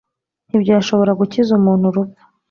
[0.49, 2.23] ntibyashobora gukiza umuntu urupfu;